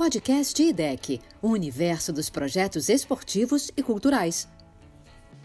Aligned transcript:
Podcast 0.00 0.62
IDEC, 0.62 1.20
o 1.42 1.50
universo 1.50 2.10
dos 2.10 2.30
projetos 2.30 2.88
esportivos 2.88 3.70
e 3.76 3.82
culturais. 3.82 4.50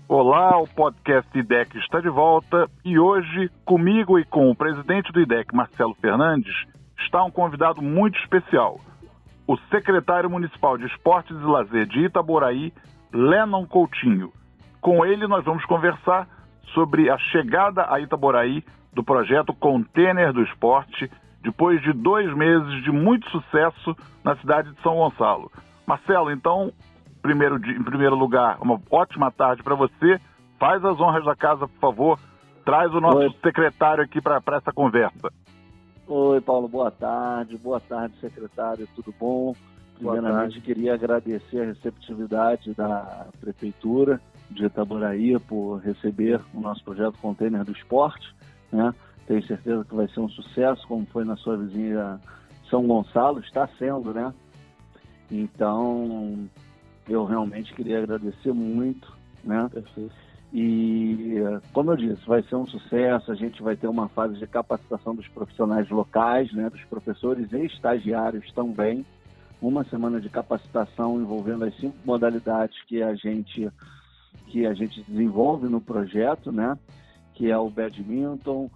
Olá, 0.08 0.58
o 0.58 0.66
podcast 0.66 1.30
IDEC 1.38 1.78
está 1.78 2.00
de 2.00 2.08
volta 2.08 2.66
e 2.86 2.98
hoje, 2.98 3.52
comigo 3.66 4.18
e 4.18 4.24
com 4.24 4.50
o 4.50 4.56
presidente 4.56 5.12
do 5.12 5.20
IDEC, 5.20 5.54
Marcelo 5.54 5.94
Fernandes, 5.96 6.56
está 6.98 7.22
um 7.26 7.30
convidado 7.30 7.82
muito 7.82 8.18
especial, 8.20 8.80
o 9.46 9.58
secretário 9.70 10.30
municipal 10.30 10.78
de 10.78 10.86
Esportes 10.86 11.36
e 11.36 11.44
Lazer 11.44 11.86
de 11.86 12.06
Itaboraí, 12.06 12.72
Lennon 13.12 13.66
Coutinho. 13.66 14.32
Com 14.80 15.06
ele, 15.06 15.28
nós 15.28 15.44
vamos 15.44 15.66
conversar 15.66 16.30
sobre 16.74 17.10
a 17.10 17.18
chegada 17.18 17.94
a 17.94 18.00
Itaboraí 18.00 18.64
do 18.94 19.04
projeto 19.04 19.54
Container 19.54 20.32
do 20.32 20.44
Esporte, 20.44 21.12
depois 21.46 21.80
de 21.82 21.94
dois 21.94 22.36
meses 22.36 22.84
de 22.84 22.92
muito 22.92 23.30
sucesso 23.30 23.96
na 24.24 24.36
cidade 24.38 24.72
de 24.72 24.82
São 24.82 24.96
Gonçalo. 24.96 25.52
Marcelo, 25.86 26.32
então, 26.32 26.74
primeiro, 27.22 27.58
em 27.58 27.84
primeiro 27.84 28.16
lugar, 28.16 28.58
uma 28.60 28.82
ótima 28.90 29.32
tarde 29.32 29.62
para 29.62 29.76
você. 29.76 30.20
Faz 30.60 30.84
as 30.84 31.00
honras 31.00 31.24
da 31.24 31.36
casa, 31.36 31.68
por 31.68 31.80
favor. 31.80 32.20
Traz 32.66 32.92
o 32.96 33.00
nosso 33.00 33.18
Oi. 33.18 33.36
secretário 33.44 34.04
aqui 34.04 34.20
para 34.20 34.42
essa 34.58 34.74
conversa. 34.74 35.32
Oi, 36.08 36.42
Paulo, 36.42 36.68
boa 36.68 36.90
tarde. 36.90 37.58
Boa 37.58 37.80
tarde, 37.80 38.16
secretário. 38.20 38.88
Tudo 38.96 39.14
bom? 39.20 39.54
Primeiramente, 40.00 40.60
queria 40.62 40.96
agradecer 40.96 41.62
a 41.62 41.66
receptividade 41.66 42.74
da 42.74 43.28
Prefeitura 43.40 44.20
de 44.50 44.66
Itaboraí 44.66 45.40
por 45.40 45.78
receber 45.78 46.42
o 46.54 46.60
nosso 46.60 46.84
projeto 46.84 47.20
Container 47.22 47.64
do 47.64 47.72
Esporte. 47.72 48.36
Né? 48.72 48.94
Tenho 49.28 49.46
certeza 49.46 49.84
que 49.86 49.96
vai 49.96 50.08
ser 50.08 50.20
um 50.20 50.30
sucesso, 50.30 50.88
como 50.88 51.06
foi 51.08 51.26
na 51.26 51.36
sua 51.38 51.58
vizinha 51.58 52.20
São 52.70 52.86
Gonçalo, 52.86 53.40
está 53.40 53.68
sendo, 53.80 54.14
né? 54.14 54.34
Então, 55.32 56.48
eu 57.10 57.26
realmente 57.26 57.74
queria 57.74 58.00
agradecer 58.00 58.54
muito, 58.54 59.12
né? 59.44 59.68
Perfeito. 59.72 60.14
E, 60.54 61.36
como 61.74 61.92
eu 61.92 61.98
disse, 61.98 62.26
vai 62.26 62.42
ser 62.44 62.56
um 62.56 62.66
sucesso. 62.68 63.32
A 63.32 63.36
gente 63.36 63.62
vai 63.62 63.76
ter 63.76 63.88
uma 63.88 64.08
fase 64.08 64.38
de 64.38 64.48
capacitação 64.48 65.16
dos 65.16 65.28
profissionais 65.28 65.90
locais, 65.90 66.52
né? 66.54 66.70
Dos 66.70 66.84
professores 66.86 67.52
e 67.52 67.66
estagiários 67.66 68.52
também. 68.54 69.06
Uma 69.62 69.84
semana 69.86 70.22
de 70.22 70.30
capacitação 70.30 71.20
envolvendo 71.20 71.66
as 71.66 71.76
cinco 71.78 71.98
modalidades 72.06 72.82
que 72.84 73.02
a 73.02 73.16
gente 73.16 73.70
que 74.48 74.66
a 74.66 74.74
gente 74.74 75.02
desenvolve 75.04 75.68
no 75.68 75.82
projeto, 75.82 76.52
né? 76.52 76.78
Que 77.34 77.52
é 77.52 77.58
o 77.58 77.70
badminton, 77.70 78.70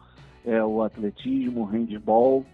é 0.46 0.64
o 0.64 0.82
atletismo, 0.84 1.62
o 1.62 1.66
handball. 1.66 2.46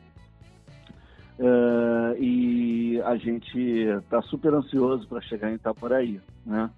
Uh, 1.38 2.16
e 2.18 3.02
a 3.02 3.18
gente 3.18 3.60
está 3.60 4.22
super 4.22 4.54
ansioso 4.54 5.08
para 5.08 5.20
chegar 5.22 5.52
em 5.52 5.56
Itaporaí, 5.56 6.22
né? 6.46 6.70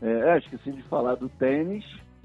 É, 0.00 0.30
é, 0.30 0.38
esqueci 0.38 0.72
de 0.72 0.82
falar 0.84 1.16
do 1.16 1.28
tênis, 1.28 1.84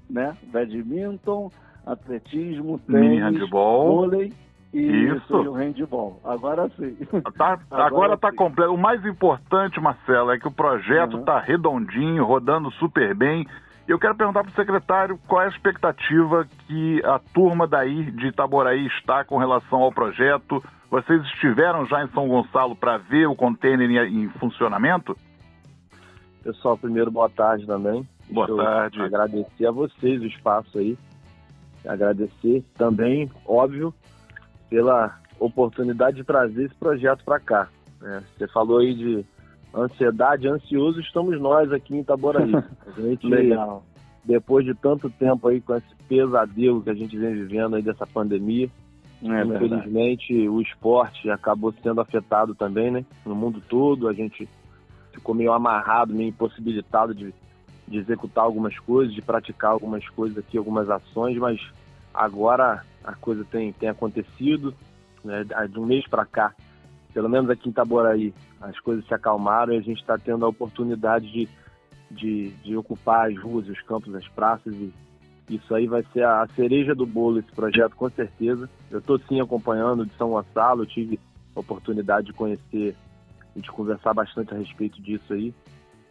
né? 0.10 0.38
Badminton, 0.54 1.52
atletismo, 1.86 2.80
tênis, 2.80 3.22
handball, 3.22 3.88
vôlei 3.88 4.32
e 4.74 5.08
Isso. 5.16 5.36
o 5.36 5.54
handball. 5.54 6.20
Agora 6.24 6.70
sim. 6.78 6.98
Tá, 7.38 7.60
agora 7.72 8.16
está 8.16 8.32
completo. 8.32 8.74
O 8.74 8.78
mais 8.78 9.06
importante, 9.06 9.80
Marcelo, 9.80 10.32
é 10.32 10.40
que 10.40 10.48
o 10.48 10.52
projeto 10.52 11.20
está 11.20 11.36
uhum. 11.36 11.44
redondinho, 11.46 12.26
rodando 12.26 12.70
super 12.72 13.16
bem. 13.16 13.46
Eu 13.88 14.00
quero 14.00 14.16
perguntar 14.16 14.42
para 14.42 14.52
o 14.52 14.56
secretário 14.56 15.20
qual 15.28 15.44
é 15.44 15.46
a 15.46 15.50
expectativa 15.50 16.48
que 16.66 17.02
a 17.06 17.20
turma 17.20 17.68
daí 17.68 18.12
de 18.12 18.28
Itaboraí 18.28 18.88
está 18.88 19.24
com 19.24 19.38
relação 19.38 19.82
ao 19.82 19.92
projeto. 19.92 20.64
Vocês 20.90 21.22
estiveram 21.26 21.86
já 21.86 22.04
em 22.04 22.08
São 22.10 22.28
Gonçalo 22.28 22.76
para 22.76 22.98
ver 22.98 23.28
o 23.28 23.36
container 23.36 23.88
em, 23.90 24.24
em, 24.24 24.30
funcionamento? 24.40 25.16
Pessoal, 26.44 26.76
primeiro 26.76 27.12
boa 27.12 27.30
tarde 27.30 27.68
também. 27.68 28.08
Boa 28.30 28.48
tarde. 28.56 29.02
Agradecer 29.02 29.68
a 29.68 29.72
vocês 29.72 30.20
o 30.20 30.26
espaço 30.26 30.80
aí. 30.80 30.98
Agradecer 31.88 32.64
também, 32.76 33.32
óbvio, 33.46 33.94
pela 34.68 35.20
oportunidade 35.40 36.18
de 36.18 36.24
trazer 36.24 36.66
esse 36.66 36.76
projeto 36.76 37.24
para 37.24 37.40
cá. 37.40 37.68
É, 38.02 38.22
você 38.36 38.48
falou 38.48 38.80
aí 38.80 38.96
de 38.96 39.26
ansiedade, 39.76 40.48
ansioso 40.48 41.00
estamos 41.00 41.40
nós 41.40 41.72
aqui 41.72 41.96
em 41.96 42.00
Itaboraí. 42.00 42.52
A 42.88 43.02
gente, 43.02 43.28
Legal. 43.28 43.84
depois 44.24 44.66
de 44.66 44.74
tanto 44.74 45.10
tempo 45.10 45.48
aí 45.48 45.60
com 45.60 45.76
esse 45.76 45.96
pesadelo 46.08 46.82
que 46.82 46.90
a 46.90 46.94
gente 46.94 47.18
vem 47.18 47.34
vivendo 47.34 47.76
aí 47.76 47.82
dessa 47.82 48.06
pandemia, 48.06 48.70
é 49.22 49.44
infelizmente 49.44 50.34
verdade. 50.34 50.50
o 50.50 50.62
esporte 50.62 51.30
acabou 51.30 51.74
sendo 51.82 52.00
afetado 52.00 52.54
também, 52.54 52.92
né? 52.92 53.06
No 53.26 53.36
mundo 53.36 53.62
todo, 53.68 54.08
a 54.08 54.14
gente 54.14 54.48
ficou 55.12 55.34
meio 55.34 55.52
amarrado, 55.52 56.14
meio 56.14 56.30
impossibilitado 56.30 57.14
de, 57.16 57.34
de 57.88 57.98
executar 57.98 58.44
algumas 58.44 58.78
coisas, 58.80 59.14
de 59.14 59.22
praticar 59.22 59.72
algumas 59.72 60.08
coisas 60.10 60.38
aqui, 60.38 60.58
algumas 60.58 60.90
ações, 60.90 61.38
mas 61.38 61.60
agora 62.14 62.84
a 63.04 63.14
coisa 63.16 63.44
tem, 63.46 63.74
tem 63.74 63.90
acontecido, 63.90 64.74
né? 65.24 65.44
De 65.70 65.80
um 65.80 65.86
mês 65.86 66.08
para 66.08 66.26
cá, 66.26 66.54
pelo 67.14 67.30
menos 67.30 67.50
aqui 67.50 67.68
em 67.68 67.72
Itaboraí, 67.72 68.34
as 68.70 68.80
coisas 68.80 69.06
se 69.06 69.14
acalmaram 69.14 69.74
e 69.74 69.78
a 69.78 69.82
gente 69.82 70.00
está 70.00 70.18
tendo 70.18 70.46
a 70.46 70.50
oportunidade 70.50 71.32
de, 71.32 71.48
de, 72.10 72.50
de, 72.64 72.76
ocupar 72.76 73.30
as 73.30 73.38
ruas, 73.38 73.68
os 73.68 73.82
campos, 73.82 74.14
as 74.16 74.28
praças 74.30 74.74
e 74.74 74.94
isso 75.50 75.76
aí 75.76 75.86
vai 75.86 76.04
ser 76.12 76.26
a 76.26 76.48
cereja 76.56 76.96
do 76.96 77.06
bolo 77.06 77.40
esse 77.40 77.52
projeto 77.52 77.96
com 77.96 78.10
certeza. 78.10 78.70
Eu 78.90 79.00
estou 79.00 79.20
sim 79.20 79.40
acompanhando 79.40 80.06
de 80.06 80.14
São 80.16 80.32
Gonçalo, 80.32 80.86
tive 80.86 81.20
a 81.56 81.60
oportunidade 81.60 82.28
de 82.28 82.34
conhecer 82.34 82.96
e 83.56 83.62
de 83.62 83.72
conversar 83.72 84.14
bastante 84.14 84.54
a 84.54 84.58
respeito 84.58 85.02
disso 85.02 85.34
aí 85.34 85.54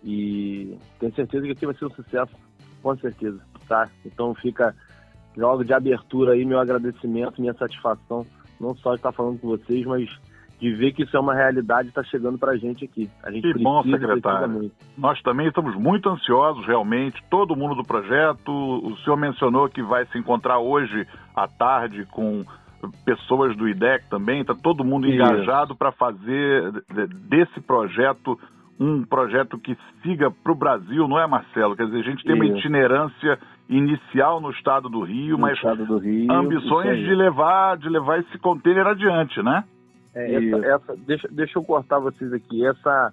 e 0.05 0.79
tenho 1.01 1.15
certeza 1.15 1.47
que 1.47 1.53
aqui 1.53 1.67
vai 1.67 1.75
ser 1.75 1.87
um 1.87 1.91
sucesso, 1.91 2.33
com 2.83 2.97
certeza, 2.99 3.41
tá? 3.67 3.89
Então 4.05 4.35
fica 4.35 4.75
logo 5.37 5.65
de 5.65 5.73
abertura 5.73 6.33
aí 6.33 6.45
meu 6.45 6.61
agradecimento, 6.61 7.41
minha 7.41 7.55
satisfação, 7.55 8.27
não 8.61 8.77
só 8.77 8.95
estar 8.95 9.13
falando 9.13 9.41
com 9.41 9.49
vocês, 9.49 9.85
mas 9.87 10.09
de 10.65 10.73
ver 10.73 10.93
que 10.93 11.03
isso 11.03 11.15
é 11.15 11.21
uma 11.21 11.35
realidade 11.35 11.89
está 11.89 12.03
chegando 12.05 12.39
para 12.39 12.53
a 12.53 12.57
gente 12.57 12.87
aqui. 12.87 13.11
A 13.23 13.31
gente 13.31 13.53
que 13.53 13.63
bom, 13.63 13.83
secretário. 13.83 14.71
Nós 14.97 15.21
também 15.21 15.47
estamos 15.47 15.77
muito 15.77 16.09
ansiosos, 16.09 16.65
realmente, 16.67 17.23
todo 17.29 17.55
mundo 17.55 17.75
do 17.75 17.83
projeto. 17.83 18.51
O 18.51 18.97
senhor 18.99 19.17
mencionou 19.17 19.69
que 19.69 19.83
vai 19.83 20.07
se 20.07 20.17
encontrar 20.17 20.59
hoje 20.61 21.07
à 21.37 21.47
tarde 21.47 22.07
com 22.07 22.45
pessoas 23.05 23.55
do 23.57 23.69
IDEC 23.69 24.09
também, 24.09 24.41
está 24.41 24.55
todo 24.55 24.85
mundo 24.85 25.07
isso. 25.07 25.17
engajado 25.17 25.77
para 25.77 25.93
fazer 25.93 26.73
desse 27.29 27.61
projeto 27.61 28.39
um 28.81 29.05
projeto 29.05 29.59
que 29.59 29.77
siga 30.03 30.31
para 30.31 30.53
o 30.53 30.57
Brasil, 30.57 31.07
não 31.07 31.19
é, 31.19 31.27
Marcelo? 31.27 31.77
Quer 31.77 31.87
dizer, 31.87 31.99
a 31.99 32.03
gente 32.03 32.25
tem 32.25 32.35
isso. 32.35 32.45
uma 32.45 32.59
itinerância 32.59 33.39
inicial 33.69 34.41
no 34.41 34.51
estado 34.51 34.89
do 34.89 35.03
Rio, 35.03 35.37
no 35.37 35.43
mas 35.43 35.59
do 35.61 35.99
Rio, 35.99 36.33
ambições 36.33 36.99
de 36.99 37.15
levar, 37.15 37.77
de 37.77 37.89
levar 37.89 38.19
esse 38.19 38.39
container 38.39 38.87
adiante, 38.87 39.43
né? 39.43 39.65
É, 40.15 40.35
essa, 40.35 40.67
essa, 40.67 40.97
deixa, 40.97 41.29
deixa 41.31 41.59
eu 41.59 41.65
cortar 41.65 41.99
vocês 41.99 42.33
aqui. 42.33 42.65
Essa, 42.65 43.13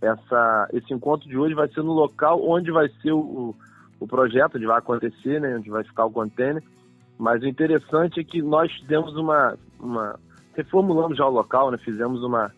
essa, 0.00 0.68
esse 0.72 0.92
encontro 0.92 1.28
de 1.28 1.36
hoje 1.36 1.54
vai 1.54 1.68
ser 1.68 1.82
no 1.82 1.92
local 1.92 2.42
onde 2.48 2.70
vai 2.70 2.88
ser 3.02 3.12
o, 3.12 3.54
o 4.00 4.06
projeto, 4.06 4.56
onde 4.56 4.66
vai 4.66 4.78
acontecer, 4.78 5.40
né, 5.40 5.56
onde 5.56 5.70
vai 5.70 5.84
ficar 5.84 6.06
o 6.06 6.10
container. 6.10 6.62
Mas 7.18 7.42
o 7.42 7.46
interessante 7.46 8.20
é 8.20 8.24
que 8.24 8.40
nós 8.40 8.72
fizemos 8.72 9.16
uma, 9.16 9.56
uma 9.78 10.18
reformulamos 10.54 11.18
já 11.18 11.26
o 11.26 11.30
local, 11.30 11.70
né, 11.70 11.78
fizemos 11.78 12.22
uma 12.22 12.50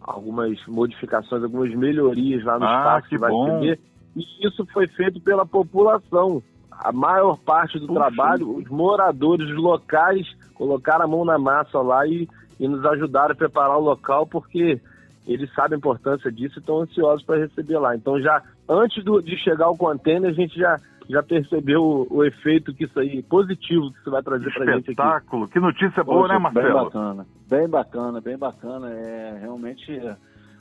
algumas 0.00 0.58
modificações, 0.66 1.42
algumas 1.42 1.74
melhorias 1.74 2.42
lá 2.44 2.58
no 2.58 2.64
ah, 2.64 2.78
espaço 2.78 3.08
que, 3.08 3.14
que 3.16 3.20
vai 3.20 3.30
bom. 3.30 3.44
receber. 3.44 3.80
E 4.16 4.46
isso 4.46 4.66
foi 4.72 4.86
feito 4.88 5.20
pela 5.20 5.46
população. 5.46 6.42
A 6.70 6.90
maior 6.90 7.38
parte 7.38 7.78
do 7.78 7.86
Puxa. 7.86 8.00
trabalho, 8.00 8.56
os 8.56 8.66
moradores 8.68 9.54
locais 9.54 10.26
colocaram 10.54 11.04
a 11.04 11.08
mão 11.08 11.24
na 11.24 11.38
massa 11.38 11.78
lá 11.80 12.06
e 12.06 12.26
e 12.60 12.68
nos 12.68 12.84
ajudaram 12.84 13.32
a 13.32 13.34
preparar 13.34 13.78
o 13.78 13.82
local 13.82 14.26
porque 14.26 14.78
eles 15.26 15.52
sabem 15.54 15.76
a 15.76 15.78
importância 15.78 16.30
disso 16.30 16.58
e 16.58 16.60
estão 16.60 16.80
ansiosos 16.80 17.24
para 17.24 17.38
receber 17.38 17.78
lá. 17.78 17.96
Então 17.96 18.20
já 18.20 18.42
antes 18.68 19.02
do, 19.02 19.22
de 19.22 19.36
chegar 19.38 19.70
o 19.70 19.76
container, 19.76 20.30
a 20.30 20.34
gente 20.34 20.58
já, 20.58 20.78
já 21.08 21.22
percebeu 21.22 21.82
o, 21.82 22.18
o, 22.18 22.24
efeito 22.24 22.74
que 22.74 22.84
isso 22.84 23.00
aí, 23.00 23.22
positivo 23.22 23.90
que 23.90 23.98
isso 23.98 24.10
vai 24.10 24.22
trazer 24.22 24.52
para 24.52 24.62
a 24.62 24.66
gente 24.76 24.90
aqui. 24.90 24.90
Espetáculo, 24.90 25.48
que 25.48 25.58
notícia 25.58 26.04
boa, 26.04 26.22
Poxa, 26.22 26.34
né 26.34 26.38
Marcelo? 26.38 26.66
Bem 26.68 26.84
bacana, 26.84 27.26
bem 27.48 27.68
bacana, 27.68 28.20
bem 28.20 28.38
bacana. 28.38 28.90
É, 28.90 29.38
realmente 29.40 30.00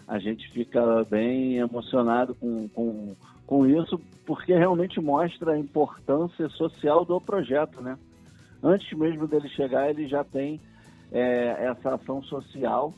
a 0.07 0.17
gente 0.17 0.49
fica 0.51 1.03
bem 1.09 1.57
emocionado 1.57 2.33
com, 2.35 2.67
com, 2.69 3.15
com 3.45 3.67
isso, 3.67 3.99
porque 4.25 4.53
realmente 4.53 5.01
mostra 5.01 5.51
a 5.51 5.59
importância 5.59 6.47
social 6.49 7.03
do 7.03 7.19
projeto, 7.19 7.81
né? 7.81 7.97
Antes 8.63 8.97
mesmo 8.97 9.27
dele 9.27 9.47
chegar, 9.49 9.89
ele 9.89 10.07
já 10.07 10.23
tem 10.23 10.59
é, 11.11 11.65
essa 11.65 11.95
ação 11.95 12.21
social 12.23 12.93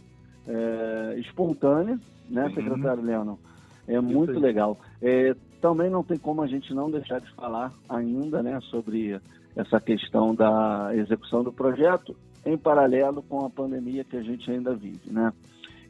é, 0.47 1.15
espontânea, 1.19 1.99
né, 2.29 2.45
uhum. 2.45 2.53
secretário 2.53 3.03
Leandro? 3.03 3.39
É 3.87 3.99
muito 3.99 4.39
legal. 4.39 4.77
É, 5.01 5.35
também 5.59 5.89
não 5.89 6.03
tem 6.03 6.17
como 6.17 6.41
a 6.41 6.47
gente 6.47 6.73
não 6.73 6.89
deixar 6.89 7.19
de 7.19 7.29
falar 7.33 7.73
ainda 7.89 8.41
né, 8.41 8.59
sobre 8.61 9.19
essa 9.55 9.79
questão 9.79 10.33
da 10.33 10.91
execução 10.95 11.43
do 11.43 11.51
projeto 11.51 12.15
em 12.45 12.57
paralelo 12.57 13.21
com 13.21 13.45
a 13.45 13.49
pandemia 13.49 14.03
que 14.03 14.17
a 14.17 14.23
gente 14.23 14.49
ainda 14.49 14.73
vive. 14.73 15.11
Né? 15.11 15.31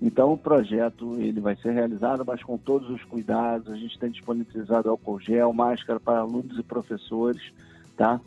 Então 0.02 0.34
o 0.34 0.38
projeto 0.38 1.16
ele 1.20 1.40
vai 1.40 1.56
ser 1.58 1.72
realizado, 1.72 2.26
mas 2.26 2.42
com 2.44 2.58
todos 2.58 2.90
os 2.90 3.04
cuidados. 3.04 3.72
A 3.72 3.76
gente 3.76 3.98
tem 4.00 4.10
disponibilizado 4.10 4.90
álcool 4.90 5.20
gel, 5.20 5.54
máscara 5.54 6.00
para 6.00 6.20
alunos 6.20 6.58
e 6.58 6.64
professores, 6.64 7.42
tá? 7.96 8.20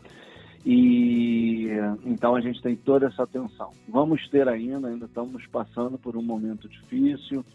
E 0.65 1.69
então 2.03 2.35
a 2.35 2.41
gente 2.41 2.61
tem 2.61 2.75
toda 2.75 3.05
essa 3.05 3.23
atenção. 3.23 3.71
Vamos 3.87 4.27
ter 4.29 4.47
ainda, 4.47 4.87
ainda 4.87 5.05
estamos 5.05 5.45
passando 5.47 5.97
por 5.97 6.17
um 6.17 6.23
momento 6.23 6.67
difícil. 6.67 7.45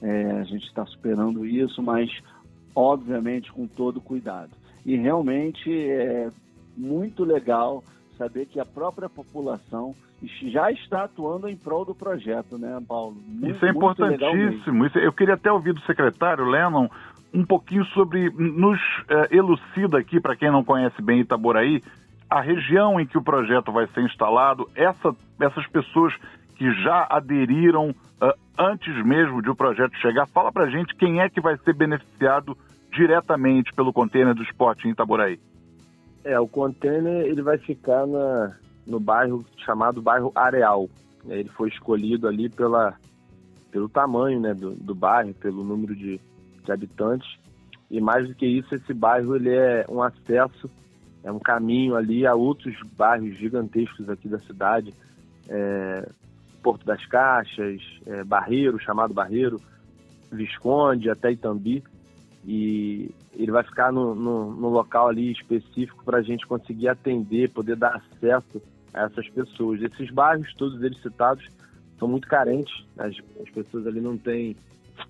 É, 0.00 0.30
a 0.32 0.44
gente 0.44 0.64
está 0.66 0.86
superando 0.86 1.44
isso, 1.44 1.82
mas 1.82 2.08
obviamente 2.74 3.50
com 3.52 3.66
todo 3.66 4.00
cuidado. 4.00 4.50
E 4.86 4.96
realmente 4.96 5.68
é 5.70 6.30
muito 6.76 7.24
legal 7.24 7.82
saber 8.16 8.46
que 8.46 8.60
a 8.60 8.64
própria 8.64 9.08
população 9.08 9.94
já 10.50 10.70
está 10.70 11.04
atuando 11.04 11.48
em 11.48 11.56
prol 11.56 11.84
do 11.84 11.94
projeto, 11.94 12.58
né, 12.58 12.80
Paulo? 12.86 13.16
Muito, 13.26 13.54
Isso 13.54 13.66
é 13.66 13.70
importantíssimo. 13.70 14.86
Isso, 14.86 14.98
eu 14.98 15.12
queria 15.12 15.34
até 15.34 15.50
ouvir 15.50 15.72
do 15.72 15.80
secretário 15.82 16.44
Lennon 16.44 16.88
um 17.32 17.44
pouquinho 17.44 17.84
sobre, 17.86 18.30
nos 18.30 18.80
eh, 19.08 19.36
elucida 19.36 19.98
aqui, 19.98 20.18
para 20.18 20.34
quem 20.34 20.50
não 20.50 20.64
conhece 20.64 21.00
bem 21.02 21.20
Itaboraí, 21.20 21.82
a 22.30 22.40
região 22.40 23.00
em 23.00 23.06
que 23.06 23.16
o 23.16 23.22
projeto 23.22 23.72
vai 23.72 23.86
ser 23.88 24.02
instalado, 24.02 24.68
essa, 24.74 25.14
essas 25.40 25.66
pessoas 25.68 26.14
que 26.56 26.72
já 26.82 27.06
aderiram 27.08 27.90
uh, 27.90 28.34
antes 28.58 28.94
mesmo 29.04 29.40
de 29.40 29.48
o 29.48 29.54
projeto 29.54 29.96
chegar, 29.98 30.26
fala 30.26 30.52
para 30.52 30.68
gente 30.68 30.94
quem 30.96 31.20
é 31.20 31.28
que 31.28 31.40
vai 31.40 31.56
ser 31.58 31.74
beneficiado 31.74 32.56
diretamente 32.92 33.72
pelo 33.72 33.92
container 33.92 34.34
do 34.34 34.42
esporte 34.42 34.86
em 34.86 34.90
Itaboraí. 34.90 35.38
É, 36.24 36.38
o 36.38 36.48
container 36.48 37.26
ele 37.26 37.42
vai 37.42 37.56
ficar 37.58 38.06
na, 38.06 38.56
no 38.86 38.98
bairro 38.98 39.44
chamado 39.64 40.02
bairro 40.02 40.32
Areal. 40.34 40.88
Ele 41.26 41.48
foi 41.50 41.68
escolhido 41.68 42.26
ali 42.26 42.48
pela, 42.48 42.94
pelo 43.70 43.88
tamanho 43.88 44.40
né, 44.40 44.52
do, 44.52 44.74
do 44.74 44.94
bairro, 44.94 45.32
pelo 45.34 45.62
número 45.62 45.94
de, 45.94 46.20
de 46.64 46.72
habitantes. 46.72 47.38
E 47.90 48.00
mais 48.00 48.28
do 48.28 48.34
que 48.34 48.46
isso, 48.46 48.74
esse 48.74 48.92
bairro 48.92 49.36
ele 49.36 49.54
é 49.54 49.86
um 49.88 50.02
acesso, 50.02 50.68
é 51.22 51.32
um 51.32 51.38
caminho 51.38 51.96
ali 51.96 52.26
a 52.26 52.34
outros 52.34 52.74
bairros 52.96 53.36
gigantescos 53.36 54.08
aqui 54.08 54.28
da 54.28 54.38
cidade. 54.40 54.94
É, 55.48 56.08
Porto 56.62 56.84
das 56.84 57.04
Caixas, 57.06 57.80
é, 58.06 58.24
Barreiro, 58.24 58.78
chamado 58.78 59.14
Barreiro, 59.14 59.60
Visconde, 60.30 61.10
até 61.10 61.32
Itambi. 61.32 61.82
E 62.46 63.10
ele 63.34 63.52
vai 63.52 63.62
ficar 63.62 63.92
no, 63.92 64.14
no, 64.14 64.52
no 64.52 64.68
local 64.68 65.08
ali 65.08 65.32
específico 65.32 66.04
para 66.04 66.18
a 66.18 66.22
gente 66.22 66.46
conseguir 66.46 66.88
atender, 66.88 67.50
poder 67.50 67.76
dar 67.76 67.96
acesso 67.96 68.62
a 68.94 69.02
essas 69.02 69.28
pessoas. 69.28 69.82
Esses 69.82 70.10
bairros, 70.10 70.52
todos 70.54 70.82
eles 70.82 71.00
citados, 71.02 71.46
são 71.98 72.08
muito 72.08 72.28
carentes. 72.28 72.84
As, 72.96 73.14
as 73.42 73.50
pessoas 73.50 73.86
ali 73.86 74.00
não 74.00 74.16
têm 74.16 74.56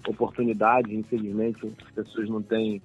oportunidade, 0.06 0.94
infelizmente, 0.94 1.72
as 1.87 1.90
pessoas 1.93 2.28
não 2.28 2.43
têm 2.43 2.82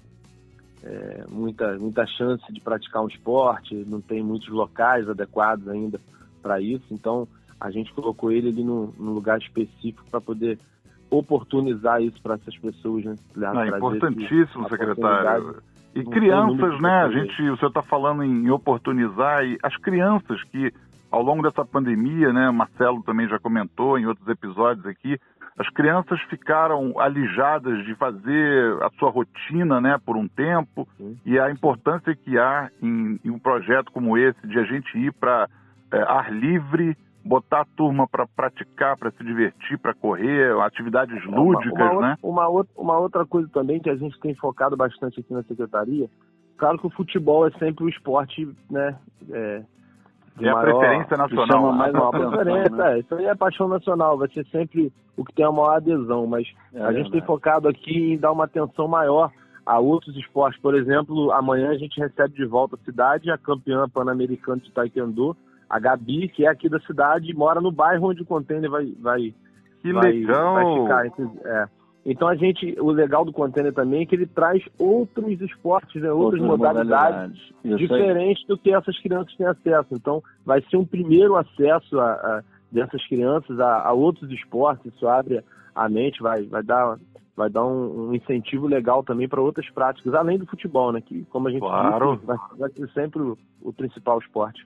é, 0.84 1.24
muita, 1.30 1.78
muita 1.78 2.06
chance 2.06 2.44
de 2.52 2.60
praticar 2.60 3.04
um 3.04 3.08
esporte, 3.08 3.74
não 3.88 4.02
tem 4.02 4.22
muitos 4.22 4.50
locais 4.50 5.08
adequados 5.10 5.68
ainda 5.68 6.00
para 6.42 6.60
isso. 6.60 6.86
Então, 6.92 7.28
a 7.60 7.72
gente 7.72 7.94
colocou 7.94 8.32
ele 8.32 8.50
ali 8.50 8.64
num, 8.64 8.92
num 8.98 9.14
lugar 9.14 9.40
específico 9.40 10.04
para 10.12 10.20
poder 10.20 10.60
oportunizar 11.10 12.02
isso 12.02 12.22
para 12.22 12.36
essas 12.36 12.58
pessoas, 12.58 13.06
né? 13.06 13.16
é 13.38 13.78
importantíssimo, 13.78 14.68
secretário. 14.68 15.62
E 15.96 16.04
crianças, 16.04 16.82
né? 16.82 17.04
A 17.04 17.10
gente, 17.12 17.34
o 17.34 17.56
senhor 17.58 17.68
está 17.68 17.84
falando 17.84 18.24
em 18.24 18.50
oportunizar 18.50 19.46
e 19.46 19.60
as 19.62 19.78
crianças 19.78 20.44
que 20.46 20.74
ao 21.12 21.22
longo 21.22 21.44
dessa 21.44 21.64
pandemia, 21.64 22.34
né? 22.34 22.50
Marcelo 22.50 23.04
também 23.04 23.28
já 23.30 23.38
comentou 23.38 24.00
em 24.00 24.08
outros 24.08 24.28
episódios 24.28 24.84
aqui, 24.88 25.20
as 25.58 25.70
crianças 25.70 26.20
ficaram 26.24 27.00
alijadas 27.00 27.86
de 27.86 27.94
fazer 27.96 28.82
a 28.82 28.90
sua 28.98 29.12
rotina, 29.12 29.80
né? 29.80 30.00
Por 30.04 30.18
um 30.18 30.28
tempo 30.28 30.88
Sim. 30.98 31.18
e 31.26 31.40
a 31.40 31.52
importância 31.52 32.16
que 32.16 32.38
há 32.38 32.70
em, 32.82 33.20
em, 33.24 33.30
um 33.30 33.40
projeto 33.40 33.92
como 33.92 34.18
esse 34.18 34.48
de 34.48 34.58
a 34.58 34.64
gente 34.64 34.98
ir 34.98 35.14
para 35.14 35.48
é, 35.92 36.02
ar 36.02 36.34
livre 36.34 36.98
botar 37.24 37.62
a 37.62 37.66
turma 37.66 38.08
para 38.08 38.28
praticar, 38.28 38.98
para 38.98 39.12
se 39.12 39.24
divertir, 39.24 39.78
para 39.78 39.94
correr, 39.94 40.60
atividades 40.62 41.24
lúdicas, 41.24 41.74
uma, 41.74 41.92
uma 41.92 42.02
né? 42.02 42.18
Uma, 42.22 42.48
outra, 42.48 42.74
uma 42.76 42.98
outra 42.98 43.26
coisa 43.26 43.48
também 43.50 43.80
que 43.80 43.90
a 43.90 43.96
gente 43.96 44.20
tem 44.20 44.36
focado 44.36 44.76
bastante 44.76 45.20
aqui 45.20 45.34
na 45.34 45.44
secretaria, 45.44 46.10
claro 46.58 46.80
que 46.80 46.88
o 46.88 46.90
futebol 46.90 47.48
é 47.48 47.52
sempre 47.52 47.86
o 47.86 47.90
esporte, 47.90 48.50
né? 48.70 48.98
É, 49.30 49.64
é 50.40 50.50
a 50.50 50.56
preferência 50.56 51.18
nacional. 51.18 51.72
Mais 51.74 51.94
uma 51.94 52.10
preferência, 52.12 52.72
né? 52.72 52.96
é, 52.96 53.00
isso 53.00 53.16
aí 53.16 53.26
é 53.26 53.36
paixão 53.36 53.68
nacional, 53.68 54.18
vai 54.18 54.28
ser 54.30 54.46
sempre 54.48 54.92
o 55.16 55.24
que 55.24 55.34
tem 55.34 55.46
a 55.46 55.52
maior 55.52 55.76
adesão, 55.76 56.26
mas 56.26 56.48
é 56.74 56.82
a 56.82 56.92
gente 56.92 57.12
tem 57.12 57.22
focado 57.22 57.68
aqui 57.68 58.14
em 58.14 58.18
dar 58.18 58.32
uma 58.32 58.46
atenção 58.46 58.88
maior 58.88 59.32
a 59.66 59.80
outros 59.80 60.16
esportes. 60.18 60.60
Por 60.62 60.76
exemplo, 60.76 61.32
amanhã 61.32 61.70
a 61.70 61.78
gente 61.78 62.00
recebe 62.00 62.34
de 62.34 62.46
volta 62.46 62.76
a 62.76 62.86
cidade 62.86 63.32
a 63.32 63.38
campeã 63.38 63.88
pan-americana 63.88 64.62
de 64.62 64.72
taekwondo, 64.72 65.36
a 65.70 65.80
Gabi, 65.80 66.28
que 66.30 66.46
é 66.46 66.50
aqui 66.50 66.68
da 66.68 66.80
cidade, 66.82 67.34
mora 67.34 67.62
no 67.62 67.72
bairro 67.72 68.10
onde 68.10 68.22
o 68.22 68.26
container 68.26 68.70
vai, 68.70 68.94
vai, 69.00 69.34
que 69.82 69.94
vai, 69.94 70.12
legal. 70.12 70.54
vai 70.54 71.10
ficar. 71.10 71.26
É. 71.46 71.68
Então 72.06 72.28
a 72.28 72.36
gente, 72.36 72.76
o 72.80 72.92
legal 72.92 73.24
do 73.24 73.32
container 73.32 73.74
também 73.74 74.02
é 74.02 74.06
que 74.06 74.16
ele 74.16 74.26
traz 74.26 74.62
outros 74.78 75.40
esportes, 75.40 76.02
né, 76.02 76.12
outras, 76.12 76.42
outras 76.42 76.60
modalidades, 76.60 77.54
modalidades. 77.64 77.80
diferentes 77.80 78.46
do 78.46 78.58
que 78.58 78.74
essas 78.74 79.00
crianças 79.00 79.34
têm 79.36 79.46
acesso. 79.46 79.88
Então 79.92 80.22
vai 80.46 80.62
ser 80.64 80.76
um 80.76 80.86
primeiro 80.86 81.38
acesso 81.38 82.00
a, 82.00 82.12
a 82.12 82.44
dessas 82.70 83.06
crianças 83.08 83.58
a, 83.60 83.88
a, 83.88 83.94
outros 83.94 84.30
esportes. 84.32 84.94
Isso 84.94 85.08
abre 85.08 85.42
a 85.74 85.88
mente, 85.88 86.22
vai, 86.22 86.44
vai 86.44 86.64
dar 86.64 86.98
vai 87.36 87.50
dar 87.50 87.66
um, 87.66 88.10
um 88.10 88.14
incentivo 88.14 88.68
legal 88.68 89.04
também 89.04 89.28
para 89.28 89.42
outras 89.42 89.68
práticas, 89.72 90.14
além 90.14 90.38
do 90.38 90.46
futebol, 90.46 90.92
né? 90.92 91.02
Que 91.02 91.26
como 91.32 91.48
a 91.48 91.52
gente 91.52 91.62
claro. 91.62 92.16
disse, 92.16 92.26
vai, 92.28 92.38
vai 92.60 92.70
ser 92.72 92.90
sempre 92.90 93.22
o, 93.22 93.38
o 93.62 93.74
principal 93.74 94.20
esporte. 94.20 94.64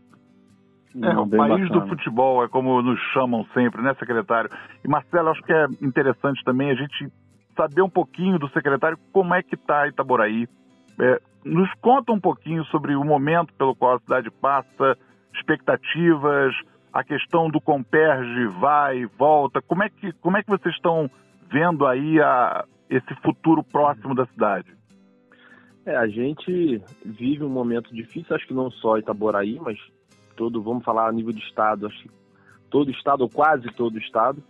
É, 1.02 1.18
o 1.18 1.28
país 1.28 1.70
bacana. 1.70 1.70
do 1.70 1.88
futebol, 1.88 2.44
é 2.44 2.48
como 2.48 2.82
nos 2.82 3.00
chamam 3.14 3.46
sempre, 3.54 3.82
né, 3.82 3.94
secretário? 4.00 4.50
E 4.84 4.88
Marcelo, 4.88 5.30
acho 5.30 5.44
que 5.44 5.54
é 5.54 5.66
interessante 5.82 6.44
também 6.44 6.72
a 6.72 6.76
gente 6.76 7.12
saber 7.58 7.82
um 7.82 7.90
pouquinho 7.90 8.40
do 8.40 8.48
secretário 8.50 8.98
como 9.12 9.34
é 9.34 9.42
que 9.44 9.56
está 9.56 9.88
Itaboraí. 9.88 10.48
É, 11.00 11.20
nos 11.44 11.70
conta 11.82 12.12
um 12.12 12.20
pouquinho 12.20 12.64
sobre 12.66 12.96
o 12.96 13.04
momento 13.04 13.54
pelo 13.56 13.76
qual 13.76 13.96
a 13.96 14.00
cidade 14.00 14.30
passa, 14.32 14.98
expectativas, 15.34 16.54
a 16.94 17.04
questão 17.04 17.50
do 17.50 17.60
Comperge 17.60 18.48
vai, 18.60 19.06
volta. 19.18 19.62
Como 19.62 19.84
é 19.84 19.90
que, 19.90 20.12
como 20.14 20.38
é 20.38 20.44
que 20.44 20.50
vocês 20.50 20.74
estão 20.76 21.10
vendo 21.52 21.86
aí 21.86 22.22
a, 22.22 22.66
esse 22.90 23.14
futuro 23.22 23.64
próximo 23.64 24.16
da 24.16 24.26
cidade? 24.28 24.76
É, 25.86 25.96
a 25.96 26.08
gente 26.08 26.82
vive 27.06 27.44
um 27.44 27.50
momento 27.50 27.94
difícil, 27.94 28.36
acho 28.36 28.48
que 28.48 28.54
não 28.54 28.70
só 28.70 28.98
Itaboraí, 28.98 29.60
mas 29.60 29.78
todo, 30.36 30.62
vamos 30.62 30.84
falar 30.84 31.08
a 31.08 31.12
nível 31.12 31.32
de 31.32 31.40
estado, 31.40 31.88
acho 31.88 32.04
que 32.04 32.10
todo 32.70 32.92
estado, 32.92 33.22
ou 33.22 33.30
quase 33.30 33.68
todo 33.74 33.98
estado, 33.98 34.44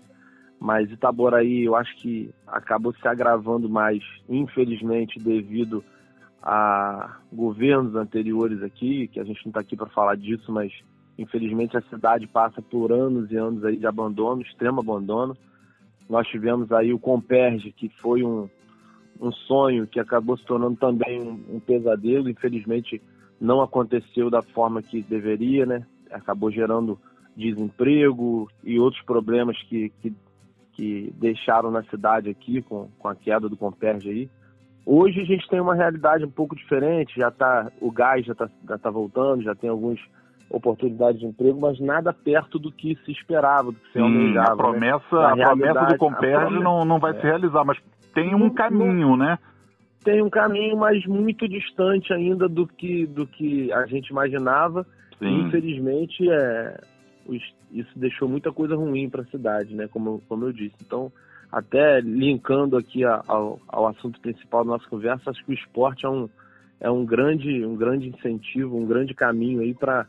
mas 0.59 0.91
Itaboraí 0.91 1.65
eu 1.65 1.75
acho 1.75 1.95
que 1.97 2.29
acabou 2.47 2.93
se 2.93 3.07
agravando 3.07 3.69
mais, 3.69 4.03
infelizmente, 4.27 5.19
devido 5.19 5.83
a 6.41 7.17
governos 7.31 7.95
anteriores 7.95 8.61
aqui, 8.63 9.07
que 9.07 9.19
a 9.19 9.23
gente 9.23 9.45
não 9.45 9.49
está 9.49 9.59
aqui 9.59 9.75
para 9.75 9.87
falar 9.87 10.15
disso, 10.15 10.51
mas 10.51 10.71
infelizmente 11.17 11.75
a 11.75 11.81
cidade 11.81 12.27
passa 12.27 12.61
por 12.61 12.91
anos 12.91 13.31
e 13.31 13.35
anos 13.35 13.63
aí 13.65 13.77
de 13.77 13.85
abandono, 13.85 14.41
extremo 14.41 14.79
abandono. 14.79 15.35
Nós 16.09 16.27
tivemos 16.27 16.71
aí 16.71 16.93
o 16.93 16.99
Comperge, 16.99 17.71
que 17.71 17.89
foi 17.89 18.23
um, 18.23 18.49
um 19.19 19.31
sonho 19.31 19.87
que 19.87 19.99
acabou 19.99 20.37
se 20.37 20.45
tornando 20.45 20.77
também 20.77 21.21
um, 21.21 21.55
um 21.55 21.59
pesadelo, 21.59 22.29
infelizmente 22.29 23.01
não 23.39 23.61
aconteceu 23.61 24.29
da 24.29 24.41
forma 24.41 24.81
que 24.81 25.01
deveria, 25.03 25.65
né? 25.65 25.85
Acabou 26.11 26.49
gerando 26.49 26.99
desemprego 27.35 28.49
e 28.63 28.79
outros 28.79 29.03
problemas 29.03 29.61
que, 29.63 29.89
que, 30.01 30.13
que 30.77 31.11
deixaram 31.17 31.71
na 31.71 31.81
cidade 31.85 32.29
aqui 32.29 32.61
com, 32.61 32.87
com 32.99 33.07
a 33.07 33.15
queda 33.15 33.49
do 33.49 33.57
Comperge 33.57 34.09
aí. 34.09 34.29
Hoje 34.85 35.19
a 35.19 35.25
gente 35.25 35.47
tem 35.49 35.59
uma 35.59 35.75
realidade 35.75 36.23
um 36.23 36.29
pouco 36.29 36.55
diferente, 36.55 37.13
já 37.17 37.31
tá, 37.31 37.69
o 37.81 37.91
gás 37.91 38.25
já 38.25 38.33
está 38.33 38.77
tá 38.77 38.89
voltando, 38.89 39.43
já 39.43 39.55
tem 39.55 39.69
algumas 39.69 39.99
oportunidades 40.49 41.19
de 41.19 41.25
emprego, 41.25 41.59
mas 41.59 41.77
nada 41.79 42.13
perto 42.13 42.57
do 42.57 42.71
que 42.71 42.95
se 43.03 43.11
esperava, 43.11 43.71
do 43.71 43.73
que 43.73 43.91
se 43.91 43.99
almejava. 43.99 44.47
A 44.47 44.55
né? 44.55 44.55
promessa, 44.55 45.35
né? 45.35 45.43
a, 45.43 45.47
a 45.47 45.57
promessa 45.57 45.85
do 45.87 45.97
Comperge 45.97 46.59
não, 46.59 46.85
não 46.85 46.99
vai 46.99 47.11
é. 47.11 47.15
se 47.15 47.23
realizar, 47.23 47.65
mas 47.65 47.77
tem 48.13 48.33
um 48.33 48.49
caminho, 48.49 49.17
né? 49.17 49.37
tem 50.07 50.21
um 50.21 50.29
caminho, 50.29 50.77
mas 50.77 51.05
muito 51.05 51.45
distante 51.49 52.13
ainda 52.13 52.47
do 52.47 52.65
que, 52.65 53.05
do 53.05 53.27
que 53.27 53.69
a 53.73 53.85
gente 53.87 54.07
imaginava. 54.07 54.85
Sim. 55.19 55.41
Infelizmente, 55.41 56.29
é, 56.31 56.79
isso 57.35 57.91
deixou 57.95 58.27
muita 58.27 58.51
coisa 58.51 58.75
ruim 58.75 59.09
para 59.09 59.21
a 59.21 59.27
cidade, 59.27 59.75
né? 59.75 59.87
Como, 59.87 60.21
como 60.27 60.45
eu 60.45 60.53
disse. 60.53 60.75
Então, 60.81 61.11
até 61.51 61.99
linkando 62.01 62.77
aqui 62.77 63.03
ao, 63.03 63.59
ao 63.67 63.87
assunto 63.87 64.19
principal 64.19 64.63
da 64.63 64.71
nossa 64.71 64.87
conversa, 64.87 65.29
acho 65.29 65.43
que 65.45 65.51
o 65.51 65.55
esporte 65.55 66.05
é 66.05 66.09
um, 66.09 66.29
é 66.79 66.89
um 66.89 67.05
grande, 67.05 67.65
um 67.65 67.75
grande 67.75 68.09
incentivo, 68.09 68.77
um 68.77 68.85
grande 68.85 69.13
caminho 69.13 69.61
aí 69.61 69.73
para 69.73 70.05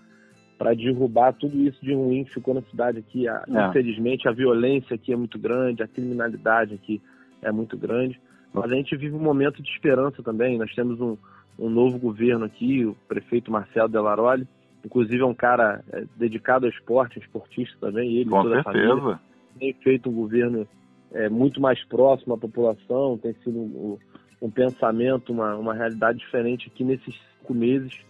para 0.58 0.74
derrubar 0.74 1.32
tudo 1.34 1.56
isso 1.56 1.78
de 1.80 1.94
ruim 1.94 2.24
que 2.24 2.34
ficou 2.34 2.52
na 2.52 2.62
cidade 2.62 2.98
aqui. 2.98 3.28
A, 3.28 3.44
é. 3.48 3.68
Infelizmente, 3.68 4.28
a 4.28 4.32
violência 4.32 4.96
aqui 4.96 5.12
é 5.12 5.16
muito 5.16 5.38
grande, 5.38 5.84
a 5.84 5.86
criminalidade 5.86 6.74
aqui 6.74 7.00
é 7.40 7.52
muito 7.52 7.78
grande. 7.78 8.20
Mas 8.52 8.64
a 8.64 8.74
gente 8.74 8.96
vive 8.96 9.14
um 9.14 9.22
momento 9.22 9.62
de 9.62 9.70
esperança 9.70 10.20
também. 10.20 10.58
Nós 10.58 10.74
temos 10.74 11.00
um, 11.00 11.16
um 11.56 11.70
novo 11.70 11.96
governo 11.96 12.44
aqui, 12.44 12.84
o 12.84 12.96
prefeito 13.06 13.52
Marcelo 13.52 13.88
Delaroli, 13.88 14.48
inclusive 14.84 15.22
é 15.22 15.26
um 15.26 15.34
cara 15.34 15.82
é, 15.92 16.04
dedicado 16.16 16.66
ao 16.66 16.70
esporte, 16.70 17.18
esportista 17.18 17.76
também, 17.80 18.16
ele 18.16 18.30
Com 18.30 18.42
toda 18.42 18.62
certeza. 18.62 18.92
a 18.92 18.96
família. 18.96 19.20
Tem 19.58 19.72
feito 19.74 20.08
um 20.08 20.14
governo 20.14 20.68
é, 21.12 21.28
muito 21.28 21.60
mais 21.60 21.82
próximo 21.84 22.34
à 22.34 22.38
população, 22.38 23.18
tem 23.18 23.34
sido 23.44 23.58
um, 23.58 23.98
um 24.40 24.50
pensamento, 24.50 25.32
uma, 25.32 25.56
uma 25.56 25.74
realidade 25.74 26.18
diferente 26.18 26.70
aqui 26.72 26.84
nesses 26.84 27.14
cinco 27.40 27.54
meses 27.54 28.08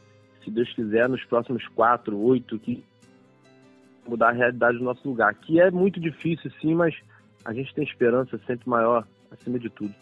se 0.48 0.50
Deus 0.50 0.72
quiser, 0.72 1.08
nos 1.08 1.24
próximos 1.24 1.66
quatro, 1.68 2.18
oito, 2.18 2.58
que 2.58 2.82
mudar 4.06 4.30
a 4.30 4.32
realidade 4.32 4.78
do 4.78 4.84
nosso 4.84 5.06
lugar. 5.06 5.34
Que 5.34 5.60
é 5.60 5.70
muito 5.70 6.00
difícil, 6.00 6.50
sim, 6.60 6.74
mas 6.74 6.94
a 7.44 7.52
gente 7.52 7.74
tem 7.74 7.84
esperança 7.84 8.38
sempre 8.46 8.68
maior, 8.68 9.04
acima 9.30 9.58
de 9.58 9.68
tudo. 9.68 9.94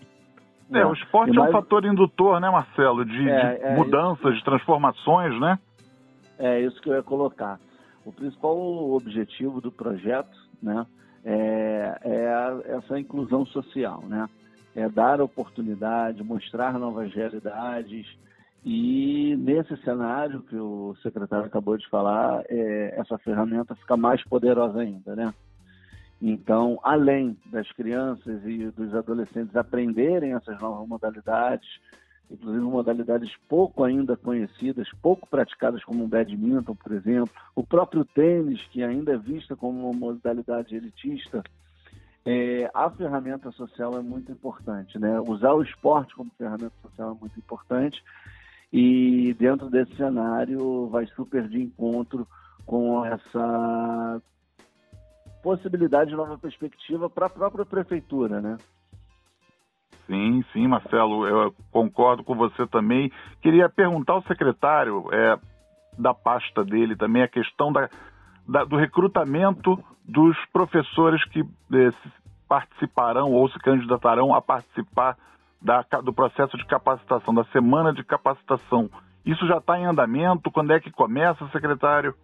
É, 0.72 0.84
o 0.84 0.92
esporte 0.92 1.32
mais... 1.32 1.46
é 1.46 1.50
um 1.50 1.52
fator 1.52 1.84
indutor, 1.84 2.40
né, 2.40 2.50
Marcelo? 2.50 3.04
De, 3.04 3.28
é, 3.28 3.54
de 3.54 3.64
é, 3.64 3.76
mudanças, 3.76 4.36
de 4.36 4.44
transformações, 4.44 5.38
né? 5.40 5.58
É 6.38 6.60
isso 6.60 6.80
que 6.80 6.88
eu 6.88 6.94
ia 6.94 7.02
colocar. 7.02 7.58
O 8.04 8.12
principal 8.12 8.56
objetivo 8.92 9.60
do 9.60 9.72
projeto, 9.72 10.36
né, 10.62 10.86
é, 11.24 11.98
é 12.02 12.76
essa 12.76 12.98
inclusão 12.98 13.44
social, 13.46 14.02
né? 14.06 14.28
É 14.74 14.88
dar 14.88 15.20
oportunidade, 15.20 16.22
mostrar 16.22 16.78
novas 16.78 17.12
realidades, 17.12 18.06
e 18.68 19.36
nesse 19.36 19.76
cenário 19.84 20.42
que 20.42 20.56
o 20.56 20.96
secretário 21.00 21.46
acabou 21.46 21.78
de 21.78 21.88
falar, 21.88 22.42
é, 22.48 22.94
essa 22.98 23.16
ferramenta 23.18 23.76
fica 23.76 23.96
mais 23.96 24.22
poderosa 24.24 24.80
ainda, 24.80 25.14
né? 25.14 25.32
Então, 26.20 26.80
além 26.82 27.36
das 27.46 27.70
crianças 27.72 28.44
e 28.44 28.66
dos 28.70 28.92
adolescentes 28.92 29.54
aprenderem 29.54 30.32
essas 30.34 30.60
novas 30.60 30.88
modalidades, 30.88 31.68
inclusive 32.30 32.64
modalidades 32.64 33.30
pouco 33.48 33.84
ainda 33.84 34.16
conhecidas, 34.16 34.88
pouco 35.00 35.26
praticadas 35.26 35.84
como 35.84 36.04
o 36.04 36.08
badminton, 36.08 36.74
por 36.74 36.92
exemplo, 36.92 37.30
o 37.54 37.64
próprio 37.64 38.04
tênis, 38.04 38.60
que 38.72 38.82
ainda 38.82 39.12
é 39.12 39.18
vista 39.18 39.54
como 39.54 39.88
uma 39.90 39.98
modalidade 39.98 40.74
elitista, 40.74 41.42
é, 42.24 42.68
a 42.74 42.90
ferramenta 42.90 43.52
social 43.52 43.96
é 43.96 44.02
muito 44.02 44.32
importante, 44.32 44.98
né? 44.98 45.20
Usar 45.20 45.52
o 45.52 45.62
esporte 45.62 46.14
como 46.16 46.30
ferramenta 46.36 46.74
social 46.82 47.12
é 47.12 47.20
muito 47.20 47.38
importante 47.38 48.02
e 48.72 49.32
dentro 49.34 49.70
desse 49.70 49.94
cenário 49.94 50.88
vai 50.88 51.06
super 51.06 51.48
de 51.48 51.62
encontro 51.62 52.26
com 52.66 53.04
essa 53.04 54.20
possibilidade 55.40 56.10
de 56.10 56.16
nova 56.16 56.36
perspectiva 56.36 57.08
para 57.08 57.26
a 57.26 57.30
própria 57.30 57.64
prefeitura, 57.64 58.40
né? 58.40 58.56
Sim, 60.06 60.44
sim, 60.52 60.68
Marcelo, 60.68 61.26
eu 61.26 61.54
concordo 61.70 62.22
com 62.22 62.34
você 62.34 62.66
também. 62.66 63.10
Queria 63.42 63.68
perguntar 63.68 64.14
ao 64.14 64.22
secretário 64.22 65.04
é, 65.12 65.36
da 65.98 66.14
pasta 66.14 66.64
dele 66.64 66.94
também 66.94 67.22
a 67.22 67.28
questão 67.28 67.72
da, 67.72 67.88
da, 68.46 68.64
do 68.64 68.76
recrutamento 68.76 69.82
dos 70.04 70.36
professores 70.52 71.24
que 71.24 71.40
é, 71.40 71.92
participarão 72.48 73.32
ou 73.32 73.48
se 73.50 73.58
candidatarão 73.58 74.32
a 74.32 74.40
participar 74.40 75.16
da, 75.60 75.82
do 76.02 76.12
processo 76.12 76.56
de 76.56 76.64
capacitação, 76.64 77.34
da 77.34 77.44
semana 77.46 77.92
de 77.92 78.04
capacitação. 78.04 78.88
Isso 79.24 79.44
já 79.48 79.58
está 79.58 79.76
em 79.78 79.86
andamento? 79.86 80.52
Quando 80.52 80.72
é 80.72 80.78
que 80.78 80.92
começa, 80.92 81.48
secretário? 81.48 82.14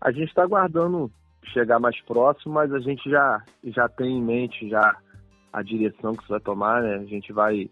A 0.00 0.12
gente 0.12 0.28
está 0.28 0.44
aguardando 0.44 1.10
chegar 1.46 1.80
mais 1.80 2.00
próximo, 2.02 2.54
mas 2.54 2.72
a 2.72 2.78
gente 2.78 3.10
já, 3.10 3.42
já 3.64 3.88
tem 3.88 4.18
em 4.18 4.22
mente 4.22 4.68
já 4.68 4.96
a 5.54 5.62
direção 5.62 6.16
que 6.16 6.22
isso 6.24 6.32
vai 6.32 6.40
tomar, 6.40 6.82
né? 6.82 6.96
A 6.96 7.04
gente 7.04 7.32
vai, 7.32 7.70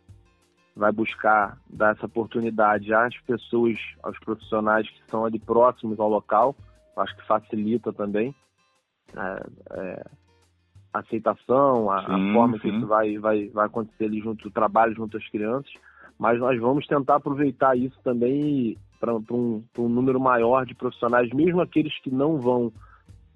vai 0.77 0.93
buscar 0.93 1.59
dar 1.69 1.97
essa 1.97 2.07
oportunidade 2.07 2.95
às 2.95 3.19
pessoas, 3.23 3.77
aos 4.05 4.17
profissionais 4.21 4.89
que 4.89 5.01
estão 5.01 5.25
ali 5.25 5.41
próximos 5.41 5.99
ao 5.99 6.09
local. 6.09 6.55
Acho 6.97 7.17
que 7.17 7.27
facilita 7.27 7.93
também. 7.93 8.33
É, 9.17 9.47
é, 9.73 10.05
aceitação, 10.95 11.91
a, 11.91 12.07
sim, 12.07 12.31
a 12.31 12.35
forma 12.35 12.55
sim. 12.55 12.61
que 12.61 12.69
isso 12.69 12.87
vai, 12.87 13.19
vai, 13.19 13.49
vai 13.49 13.67
acontecer 13.67 14.05
ali 14.05 14.21
junto, 14.21 14.47
o 14.47 14.53
trabalho 14.53 14.95
junto 14.95 15.17
às 15.17 15.29
crianças, 15.29 15.73
mas 16.17 16.39
nós 16.39 16.61
vamos 16.61 16.87
tentar 16.87 17.17
aproveitar 17.17 17.77
isso 17.77 17.99
também 18.05 18.79
para 19.01 19.13
um, 19.13 19.65
um, 19.77 19.89
número 19.89 20.21
maior 20.21 20.65
de 20.65 20.75
profissionais, 20.75 21.29
mesmo 21.33 21.61
aqueles 21.61 21.99
que 22.01 22.11
não 22.11 22.39
vão 22.39 22.73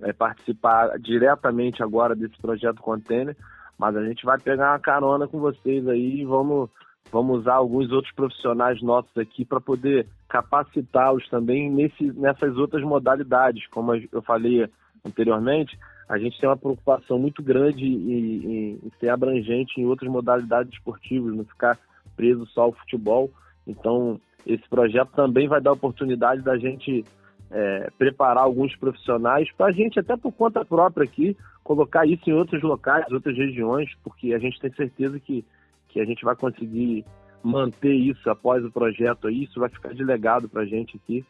é, 0.02 0.12
participar 0.12 0.96
diretamente 1.00 1.82
agora 1.82 2.14
desse 2.14 2.36
projeto 2.40 2.80
Container, 2.80 3.36
mas 3.78 3.96
a 3.96 4.04
gente 4.04 4.24
vai 4.24 4.38
pegar 4.38 4.72
uma 4.72 4.78
carona 4.78 5.26
com 5.26 5.38
vocês 5.38 5.86
aí 5.88 6.20
e 6.20 6.24
vamos, 6.24 6.70
vamos 7.10 7.40
usar 7.40 7.54
alguns 7.54 7.90
outros 7.92 8.14
profissionais 8.14 8.82
nossos 8.82 9.16
aqui 9.16 9.44
para 9.44 9.60
poder 9.60 10.06
capacitá-los 10.28 11.28
também 11.28 11.70
nesse, 11.70 12.12
nessas 12.12 12.56
outras 12.56 12.82
modalidades, 12.82 13.66
como 13.68 13.94
eu 13.94 14.22
falei 14.22 14.68
anteriormente, 15.04 15.78
a 16.08 16.18
gente 16.18 16.38
tem 16.38 16.48
uma 16.48 16.56
preocupação 16.56 17.18
muito 17.18 17.42
grande 17.42 17.84
em, 17.84 18.80
em, 18.84 18.92
ser 19.00 19.08
abrangente 19.08 19.80
em 19.80 19.86
outras 19.86 20.10
modalidades 20.10 20.72
esportivas, 20.72 21.34
não 21.34 21.44
ficar 21.44 21.78
preso 22.16 22.46
só 22.46 22.62
ao 22.62 22.72
futebol. 22.72 23.30
Então, 23.66 24.20
esse 24.46 24.66
projeto 24.68 25.10
também 25.10 25.48
vai 25.48 25.60
dar 25.60 25.72
oportunidade 25.72 26.42
da 26.42 26.56
gente 26.56 27.04
é, 27.50 27.90
preparar 27.98 28.44
alguns 28.44 28.74
profissionais 28.76 29.50
para 29.52 29.66
a 29.66 29.72
gente, 29.72 29.98
até 29.98 30.16
por 30.16 30.32
conta 30.32 30.64
própria 30.64 31.04
aqui, 31.04 31.36
colocar 31.62 32.06
isso 32.06 32.28
em 32.28 32.32
outros 32.32 32.62
locais, 32.62 33.04
outras 33.10 33.36
regiões, 33.36 33.90
porque 34.02 34.34
a 34.34 34.38
gente 34.38 34.60
tem 34.60 34.72
certeza 34.72 35.18
que, 35.20 35.44
que 35.88 36.00
a 36.00 36.04
gente 36.04 36.24
vai 36.24 36.36
conseguir 36.36 37.04
manter 37.42 37.94
isso 37.94 38.28
após 38.28 38.64
o 38.64 38.70
projeto 38.70 39.28
aí, 39.28 39.44
isso 39.44 39.60
vai 39.60 39.68
ficar 39.68 39.94
de 39.94 40.02
legado 40.02 40.48
para 40.48 40.62
a 40.62 40.66
gente 40.66 40.96
aqui 40.96 41.24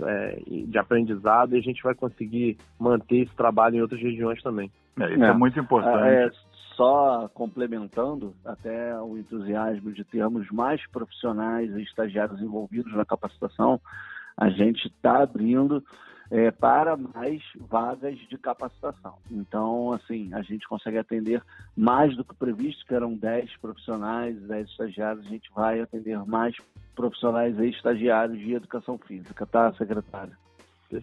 é, 0.00 0.38
de 0.46 0.78
aprendizado 0.78 1.54
e 1.54 1.58
a 1.58 1.62
gente 1.62 1.82
vai 1.82 1.94
conseguir 1.94 2.56
manter 2.78 3.22
esse 3.22 3.34
trabalho 3.34 3.76
em 3.76 3.80
outras 3.80 4.00
regiões 4.00 4.42
também. 4.42 4.70
É, 5.00 5.12
isso 5.12 5.24
é, 5.24 5.28
é 5.28 5.32
muito 5.32 5.58
importante. 5.58 6.06
É, 6.06 6.30
só 6.74 7.28
complementando 7.32 8.34
até 8.44 8.94
o 9.00 9.16
entusiasmo 9.16 9.92
de 9.92 10.04
termos 10.04 10.50
mais 10.50 10.86
profissionais 10.90 11.70
e 11.74 11.82
estagiários 11.82 12.40
envolvidos 12.40 12.94
na 12.94 13.04
capacitação, 13.04 13.80
a 14.36 14.48
gente 14.50 14.86
está 14.86 15.22
abrindo 15.22 15.82
é, 16.30 16.50
para 16.50 16.96
mais 16.96 17.40
vagas 17.68 18.18
de 18.18 18.36
capacitação. 18.38 19.14
Então, 19.30 19.92
assim, 19.92 20.32
a 20.34 20.42
gente 20.42 20.66
consegue 20.68 20.98
atender 20.98 21.42
mais 21.76 22.16
do 22.16 22.24
que 22.24 22.34
previsto, 22.34 22.84
que 22.86 22.94
eram 22.94 23.14
10 23.14 23.56
profissionais, 23.58 24.36
10 24.42 24.68
estagiários, 24.68 25.26
a 25.26 25.30
gente 25.30 25.50
vai 25.54 25.80
atender 25.80 26.18
mais 26.26 26.54
profissionais 26.94 27.58
e 27.58 27.68
estagiários 27.68 28.38
de 28.38 28.54
educação 28.54 28.98
física, 28.98 29.46
tá, 29.46 29.72
secretário? 29.74 30.32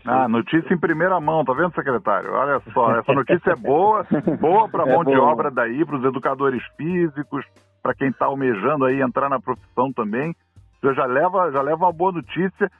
Ah, 0.05 0.29
notícia 0.29 0.73
em 0.73 0.77
primeira 0.77 1.19
mão, 1.19 1.43
tá 1.43 1.53
vendo, 1.53 1.73
secretário? 1.75 2.31
Olha 2.31 2.61
só, 2.73 2.97
essa 2.97 3.13
notícia 3.13 3.51
é 3.51 3.55
boa, 3.55 4.05
boa 4.39 4.69
para 4.69 4.83
a 4.83 4.87
é 4.89 4.93
mão 4.93 5.03
de 5.03 5.17
obra 5.17 5.51
daí, 5.51 5.85
para 5.85 5.97
os 5.97 6.05
educadores 6.05 6.63
físicos, 6.77 7.45
para 7.81 7.93
quem 7.93 8.07
está 8.07 8.25
almejando 8.25 8.85
aí 8.85 9.01
entrar 9.01 9.29
na 9.29 9.41
profissão 9.41 9.91
também. 9.91 10.33
Você 10.81 10.93
já 10.93 11.05
leva, 11.05 11.51
já 11.51 11.61
leva 11.61 11.85
uma 11.85 11.93
boa 11.93 12.13
notícia. 12.13 12.71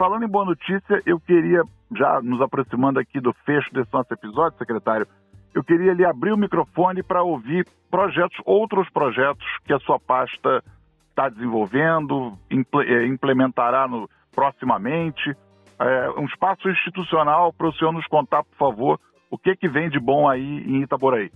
Falando 0.00 0.24
em 0.24 0.28
boa 0.28 0.46
notícia, 0.46 1.02
eu 1.04 1.20
queria, 1.20 1.62
já 1.94 2.22
nos 2.22 2.40
aproximando 2.40 2.98
aqui 2.98 3.20
do 3.20 3.34
fecho 3.44 3.70
desse 3.74 3.92
nosso 3.92 4.10
episódio, 4.10 4.56
secretário, 4.56 5.06
eu 5.54 5.62
queria 5.62 5.92
lhe 5.92 6.06
abrir 6.06 6.32
o 6.32 6.38
microfone 6.38 7.02
para 7.02 7.22
ouvir 7.22 7.68
projetos, 7.90 8.38
outros 8.46 8.88
projetos 8.88 9.44
que 9.66 9.74
a 9.74 9.78
sua 9.80 10.00
pasta 10.00 10.64
está 11.10 11.28
desenvolvendo, 11.28 12.32
é, 12.50 13.06
implementará 13.08 13.86
no, 13.86 14.08
proximamente. 14.34 15.36
É, 15.78 16.10
um 16.18 16.24
espaço 16.24 16.66
institucional 16.70 17.52
para 17.52 17.68
o 17.68 17.72
senhor 17.74 17.92
nos 17.92 18.06
contar, 18.06 18.42
por 18.42 18.56
favor, 18.56 19.00
o 19.30 19.36
que, 19.36 19.54
que 19.54 19.68
vem 19.68 19.90
de 19.90 20.00
bom 20.00 20.26
aí 20.26 20.64
em 20.66 20.80
Itaboraí. 20.80 21.30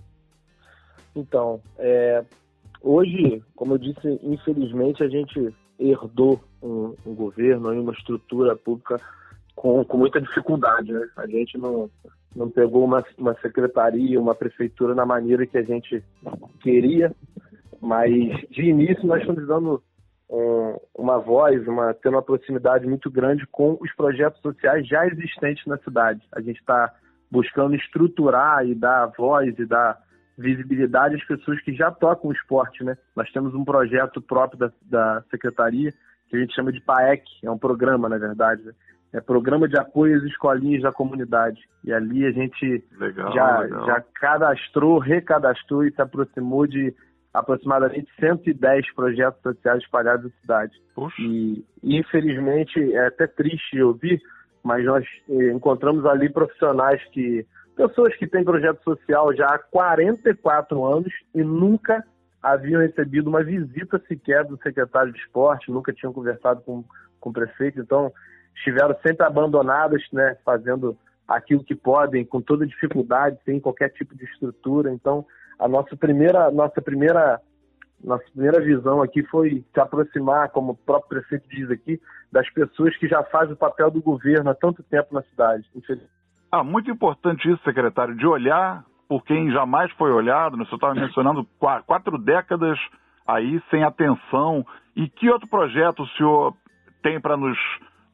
Então, 1.15 1.61
é, 1.77 2.25
hoje, 2.81 3.43
como 3.55 3.75
eu 3.75 3.77
disse, 3.77 4.19
infelizmente 4.23 5.03
a 5.03 5.07
gente 5.07 5.53
herdou 5.79 6.41
um, 6.65 6.95
um 7.05 7.15
governo 7.15 7.73
e 7.73 7.79
uma 7.79 7.93
estrutura 7.93 8.55
pública 8.55 8.99
com, 9.55 9.83
com 9.85 9.97
muita 9.97 10.19
dificuldade. 10.19 10.91
Né? 10.91 11.07
A 11.17 11.27
gente 11.27 11.57
não, 11.57 11.89
não 12.35 12.49
pegou 12.49 12.83
uma, 12.83 13.03
uma 13.17 13.35
secretaria, 13.35 14.19
uma 14.19 14.35
prefeitura 14.35 14.95
na 14.95 15.05
maneira 15.05 15.45
que 15.45 15.57
a 15.57 15.63
gente 15.63 16.03
queria 16.61 17.13
mas 17.85 18.09
de 18.49 18.63
início 18.63 19.05
nós 19.05 19.21
estamos 19.21 19.47
dando 19.47 19.81
um, 20.29 20.75
uma 20.97 21.19
voz, 21.19 21.65
uma, 21.67 21.93
tendo 21.93 22.15
uma 22.15 22.21
proximidade 22.21 22.87
muito 22.87 23.11
grande 23.11 23.45
com 23.47 23.77
os 23.79 23.93
projetos 23.95 24.41
sociais 24.41 24.87
já 24.87 25.05
existentes 25.05 25.65
na 25.67 25.77
cidade. 25.77 26.21
A 26.31 26.41
gente 26.41 26.59
está 26.59 26.91
buscando 27.29 27.75
estruturar 27.75 28.65
e 28.65 28.73
dar 28.73 29.11
voz 29.17 29.53
e 29.59 29.65
dar 29.65 29.99
visibilidade 30.37 31.15
às 31.15 31.23
pessoas 31.23 31.61
que 31.61 31.73
já 31.73 31.91
tocam 31.91 32.29
o 32.29 32.33
esporte, 32.33 32.83
né? 32.83 32.97
Nós 33.15 33.31
temos 33.31 33.53
um 33.53 33.63
projeto 33.63 34.21
próprio 34.21 34.59
da, 34.59 34.71
da 34.81 35.23
secretaria 35.29 35.93
que 36.29 36.37
a 36.37 36.39
gente 36.39 36.55
chama 36.55 36.71
de 36.71 36.81
PAEC, 36.81 37.23
é 37.43 37.51
um 37.51 37.57
programa, 37.57 38.09
na 38.09 38.17
verdade, 38.17 38.63
né? 38.63 38.73
é 39.13 39.21
programa 39.21 39.67
de 39.67 39.77
apoio 39.77 40.17
às 40.17 40.23
escolinhas 40.23 40.81
da 40.83 40.91
comunidade. 40.91 41.61
E 41.83 41.93
ali 41.93 42.25
a 42.25 42.31
gente 42.31 42.83
legal, 42.99 43.33
já, 43.33 43.59
legal. 43.59 43.85
já 43.85 44.03
cadastrou, 44.15 44.99
recadastrou 44.99 45.85
e 45.85 45.91
se 45.91 46.01
aproximou 46.01 46.67
de 46.67 46.93
aproximadamente 47.33 48.07
110 48.19 48.93
projetos 48.93 49.41
sociais 49.41 49.83
espalhados 49.83 50.25
na 50.25 50.41
cidade. 50.41 50.73
Poxa. 50.93 51.15
E 51.21 51.63
infelizmente 51.83 52.93
é 52.93 53.07
até 53.07 53.27
triste 53.27 53.81
ouvir, 53.81 54.21
mas 54.63 54.83
nós 54.85 55.05
eh, 55.29 55.51
encontramos 55.51 56.05
ali 56.05 56.29
profissionais 56.29 57.01
que 57.11 57.45
pessoas 57.75 58.15
que 58.15 58.27
têm 58.27 58.43
projeto 58.43 58.81
social 58.83 59.33
já 59.35 59.47
há 59.47 59.59
44 59.59 60.85
anos 60.85 61.13
e 61.33 61.43
nunca 61.43 62.03
haviam 62.45 62.79
recebido 62.79 63.27
uma 63.27 63.43
visita 63.43 63.99
sequer 64.07 64.45
do 64.45 64.55
secretário 64.61 65.11
de 65.11 65.17
esporte, 65.17 65.71
nunca 65.71 65.91
tinham 65.91 66.13
conversado 66.13 66.61
com, 66.61 66.85
com 67.19 67.31
o 67.31 67.33
prefeito, 67.33 67.79
então 67.79 68.13
estiveram 68.55 68.95
sempre 69.05 69.25
abandonadas, 69.25 70.03
né, 70.13 70.37
fazendo 70.45 70.95
aquilo 71.27 71.63
que 71.63 71.73
podem, 71.73 72.23
com 72.23 72.39
toda 72.39 72.67
dificuldade, 72.67 73.39
sem 73.43 73.59
qualquer 73.59 73.89
tipo 73.89 74.15
de 74.15 74.25
estrutura. 74.25 74.91
Então, 74.91 75.25
a 75.57 75.67
nossa 75.67 75.97
primeira, 75.97 76.51
nossa 76.51 76.79
primeira, 76.83 77.41
nossa 78.03 78.23
primeira 78.31 78.61
visão 78.63 79.01
aqui 79.01 79.23
foi 79.23 79.65
se 79.73 79.79
aproximar, 79.79 80.49
como 80.49 80.73
o 80.73 80.77
próprio 80.77 81.21
prefeito 81.21 81.49
diz 81.49 81.71
aqui, 81.71 81.99
das 82.31 82.47
pessoas 82.51 82.95
que 82.97 83.07
já 83.07 83.23
fazem 83.23 83.53
o 83.53 83.57
papel 83.57 83.89
do 83.89 84.03
governo 84.03 84.51
há 84.51 84.53
tanto 84.53 84.83
tempo 84.83 85.15
na 85.15 85.23
cidade. 85.23 85.67
Ah, 86.51 86.63
muito 86.63 86.91
importante 86.91 87.51
isso, 87.51 87.63
secretário, 87.63 88.15
de 88.15 88.27
olhar 88.27 88.85
por 89.07 89.23
quem 89.23 89.51
jamais 89.51 89.91
foi 89.93 90.11
olhado. 90.11 90.57
Né? 90.57 90.65
Você 90.65 90.75
estava 90.75 90.95
mencionando 90.95 91.47
quatro 91.59 92.17
décadas 92.17 92.79
aí 93.25 93.61
sem 93.69 93.83
atenção. 93.83 94.65
E 94.95 95.07
que 95.09 95.29
outro 95.29 95.47
projeto 95.47 96.03
o 96.03 96.07
senhor 96.09 96.55
tem 97.01 97.19
para 97.19 97.37
nos 97.37 97.57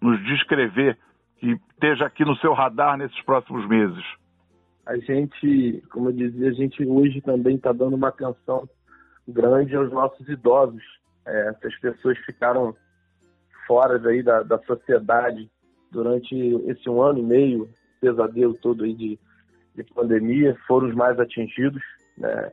nos 0.02 0.22
descrever 0.26 0.98
que 1.38 1.52
esteja 1.74 2.06
aqui 2.06 2.26
no 2.26 2.36
seu 2.38 2.54
radar 2.54 2.98
nesses 2.98 3.22
próximos 3.22 3.68
meses? 3.68 4.04
A 4.86 4.98
gente, 4.98 5.84
como 5.92 6.10
eu 6.10 6.14
dizia, 6.14 6.50
a 6.50 6.54
gente 6.54 6.84
hoje 6.86 7.22
também 7.22 7.56
está 7.56 7.72
dando 7.72 7.96
uma 7.96 8.08
atenção 8.08 8.68
grande 9.28 9.76
aos 9.76 9.92
nossos 9.92 10.28
idosos. 10.28 10.84
É, 11.26 11.50
essas 11.50 11.80
pessoas 11.80 12.18
ficaram 12.20 12.76
fora 13.68 14.00
daí 14.00 14.24
da, 14.24 14.42
da 14.42 14.58
sociedade 14.64 15.50
durante 15.92 16.36
esse 16.68 16.90
um 16.90 17.02
ano 17.02 17.20
e 17.20 17.24
meio, 17.24 17.70
pesadelo 18.00 18.56
todo 18.56 18.84
aí 18.84 18.94
de, 18.94 19.20
de 19.76 19.84
pandemia, 19.84 20.58
foram 20.68 20.90
os 20.90 20.96
mais 20.96 21.20
atingidos. 21.20 21.82
Né? 22.18 22.52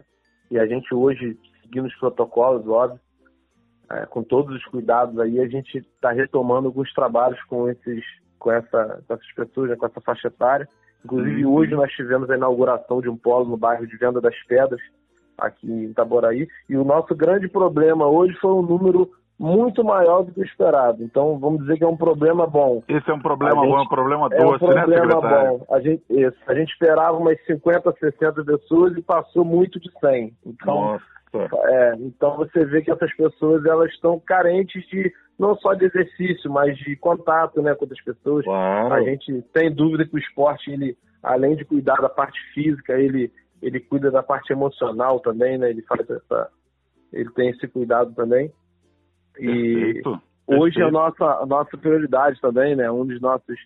E 0.50 0.58
a 0.58 0.66
gente 0.66 0.94
hoje, 0.94 1.38
seguindo 1.62 1.86
os 1.86 1.94
protocolos, 1.96 2.66
óbvio, 2.66 3.00
é, 3.90 4.06
com 4.06 4.22
todos 4.22 4.54
os 4.54 4.64
cuidados 4.66 5.18
aí, 5.18 5.40
a 5.40 5.48
gente 5.48 5.78
está 5.78 6.10
retomando 6.10 6.68
alguns 6.68 6.92
trabalhos 6.92 7.42
com 7.44 7.68
esses, 7.68 8.04
com, 8.38 8.52
essa, 8.52 9.02
com 9.06 9.14
essas 9.14 9.32
pessoas, 9.32 9.70
né, 9.70 9.76
com 9.76 9.86
essa 9.86 10.00
faixa 10.00 10.28
etária. 10.28 10.68
Inclusive 11.04 11.44
uhum. 11.44 11.54
hoje 11.54 11.74
nós 11.74 11.90
tivemos 11.92 12.28
a 12.28 12.36
inauguração 12.36 13.00
de 13.00 13.08
um 13.08 13.16
polo 13.16 13.46
no 13.46 13.56
bairro 13.56 13.86
de 13.86 13.96
Venda 13.96 14.20
das 14.20 14.36
Pedras, 14.46 14.80
aqui 15.38 15.70
em 15.70 15.84
Itaboraí, 15.84 16.48
e 16.68 16.76
o 16.76 16.84
nosso 16.84 17.14
grande 17.14 17.48
problema 17.48 18.06
hoje 18.06 18.34
foi 18.40 18.52
um 18.52 18.62
número 18.62 19.08
muito 19.38 19.84
maior 19.84 20.22
do 20.24 20.32
que 20.32 20.40
o 20.40 20.44
esperado. 20.44 21.02
Então, 21.02 21.38
vamos 21.38 21.60
dizer 21.60 21.78
que 21.78 21.84
é 21.84 21.86
um 21.86 21.96
problema 21.96 22.46
bom. 22.46 22.82
Esse 22.88 23.10
é 23.10 23.14
um 23.14 23.20
problema 23.20 23.62
gente, 23.62 23.70
bom, 23.70 23.78
é 23.78 23.82
um 23.82 23.88
problema 23.88 24.28
doce, 24.28 24.42
é 24.42 24.46
um 24.46 24.50
né, 24.50 24.58
problema 24.58 24.88
né, 24.88 25.12
secretário? 25.12 25.58
bom. 25.58 25.66
A 25.70 25.80
gente, 25.80 26.02
esse, 26.10 26.36
a 26.46 26.54
gente 26.54 26.72
esperava 26.72 27.16
umas 27.16 27.46
50, 27.46 27.94
60 28.00 28.44
pessoas 28.44 28.96
e 28.96 29.02
passou 29.02 29.44
muito 29.44 29.78
de 29.78 29.90
100. 30.00 30.34
Então, 30.44 30.74
Nossa. 30.74 31.04
É, 31.34 31.94
então 31.98 32.36
você 32.38 32.64
vê 32.64 32.80
que 32.80 32.90
essas 32.90 33.14
pessoas 33.14 33.62
elas 33.66 33.90
estão 33.92 34.18
carentes 34.18 34.82
de 34.88 35.12
não 35.38 35.54
só 35.56 35.74
de 35.74 35.84
exercício, 35.84 36.50
mas 36.50 36.76
de 36.78 36.96
contato, 36.96 37.60
né, 37.60 37.74
com 37.74 37.84
outras 37.84 38.02
pessoas. 38.02 38.44
Claro. 38.44 38.94
A 38.94 39.02
gente 39.02 39.42
tem 39.52 39.72
dúvida 39.72 40.06
que 40.06 40.16
o 40.16 40.18
esporte 40.18 40.70
ele, 40.70 40.96
além 41.22 41.54
de 41.54 41.66
cuidar 41.66 42.00
da 42.00 42.08
parte 42.08 42.38
física, 42.54 42.94
ele 42.94 43.30
ele 43.60 43.80
cuida 43.80 44.10
da 44.10 44.22
parte 44.22 44.52
emocional 44.52 45.20
também, 45.20 45.58
né? 45.58 45.70
Ele 45.70 45.82
faz 45.82 46.08
essa, 46.08 46.48
ele 47.12 47.30
tem 47.32 47.50
esse 47.50 47.66
cuidado 47.66 48.14
também. 48.14 48.52
E 49.38 50.02
Perfeito. 50.02 50.22
hoje 50.46 50.82
a 50.82 50.90
nossa 50.90 51.24
a 51.24 51.46
nossa 51.46 51.76
prioridade 51.76 52.40
também, 52.40 52.74
né? 52.74 52.90
Um 52.90 53.06
dos 53.06 53.20
nossos 53.20 53.56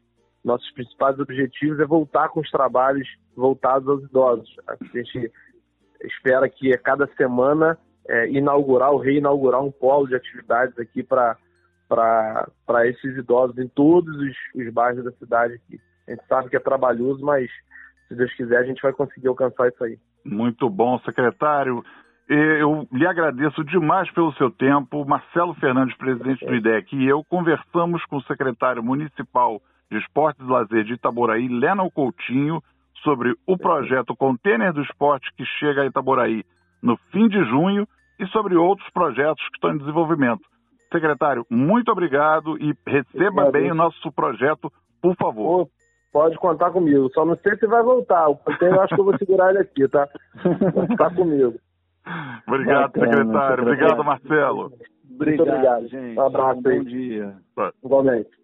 nossos 0.45 0.71
principais 0.73 1.19
objetivos 1.19 1.79
é 1.79 1.85
voltar 1.85 2.29
com 2.29 2.41
os 2.41 2.51
trabalhos 2.51 3.09
voltados 3.37 3.89
aos 3.89 4.03
idosos. 4.03 4.57
A 4.67 4.77
gente 4.97 5.31
espera 6.03 6.49
que 6.49 6.73
a 6.75 6.79
cada 6.79 7.07
semana 7.17 7.79
é, 8.09 8.29
inaugurar 8.29 8.91
ou 8.91 8.99
reinaugurar 8.99 9.63
um 9.63 9.71
polo 9.71 10.09
de 10.09 10.17
atividades 10.17 10.77
aqui 10.79 11.03
para 11.03 11.37
esses 12.87 13.17
idosos 13.17 13.57
em 13.59 13.69
todos 13.69 14.15
os, 14.17 14.37
os 14.55 14.73
bairros 14.73 15.05
da 15.05 15.13
cidade 15.13 15.55
aqui. 15.55 15.81
A 16.09 16.11
gente 16.11 16.27
sabe 16.27 16.51
que 16.51 16.57
é 16.57 16.61
trabalhoso, 16.61 17.25
mas 17.25 17.49
se 18.09 18.15
Deus 18.15 18.33
quiser 18.35 18.59
a 18.59 18.65
gente 18.65 18.83
vai 18.83 18.93
conseguir 18.93 19.29
alcançar 19.29 19.69
isso 19.69 19.85
aí. 19.85 19.99
Muito 20.25 20.69
bom, 20.69 20.99
secretário. 21.01 21.85
Eu 22.35 22.89
lhe 22.91 23.07
agradeço 23.07 23.63
demais 23.63 24.11
pelo 24.11 24.33
seu 24.33 24.51
tempo. 24.51 25.05
Marcelo 25.05 25.53
Fernandes, 25.53 25.95
presidente 25.99 26.43
do 26.47 26.55
IDEC, 26.55 26.97
e 26.97 27.07
eu 27.07 27.23
conversamos 27.23 28.03
com 28.07 28.17
o 28.17 28.23
secretário 28.23 28.83
municipal 28.83 29.61
de 29.91 29.99
Esportes 29.99 30.43
e 30.43 30.51
Lazer 30.51 30.83
de 30.85 30.95
Itaboraí, 30.95 31.47
Lennon 31.47 31.91
Coutinho, 31.91 32.63
sobre 33.05 33.35
o 33.47 33.59
projeto 33.59 34.17
Container 34.17 34.73
do 34.73 34.81
Esporte 34.81 35.31
que 35.37 35.45
chega 35.45 35.83
a 35.83 35.87
Itaboraí 35.87 36.43
no 36.83 36.97
fim 37.11 37.29
de 37.29 37.45
junho 37.45 37.87
e 38.19 38.27
sobre 38.29 38.57
outros 38.57 38.89
projetos 38.95 39.47
que 39.51 39.57
estão 39.57 39.75
em 39.75 39.79
desenvolvimento. 39.79 40.41
Secretário, 40.91 41.45
muito 41.51 41.93
obrigado 41.93 42.57
e 42.57 42.75
receba 42.87 43.51
bem 43.51 43.71
o 43.71 43.75
nosso 43.75 44.11
projeto, 44.11 44.73
por 45.03 45.15
favor. 45.17 45.69
Pode 46.11 46.39
contar 46.39 46.71
comigo, 46.71 47.11
só 47.13 47.27
não 47.27 47.37
sei 47.37 47.59
se 47.59 47.67
vai 47.67 47.83
voltar. 47.83 48.29
O 48.29 48.37
container 48.37 48.81
acho 48.81 48.95
que 48.95 49.01
eu 49.03 49.05
vou 49.05 49.19
segurar 49.19 49.51
ele 49.51 49.59
aqui, 49.59 49.87
tá? 49.87 50.09
Ficar 50.89 51.13
comigo. 51.15 51.59
Obrigado, 52.47 52.93
Bacana, 52.93 53.25
secretário. 53.25 53.63
Obrigado, 53.63 54.05
Marcelo. 54.05 54.73
Obrigado, 55.15 55.49
obrigado. 55.49 55.89
gente. 55.89 56.19
Um 56.19 56.27
abraço 56.27 56.59
um 56.59 56.63
Bom 56.63 56.85
dia. 56.85 57.37
Igualmente. 57.85 58.42